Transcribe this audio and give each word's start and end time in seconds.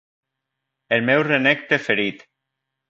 El 0.97 1.05
meu 1.11 1.23
renec 1.29 1.65
preferit 1.71 2.29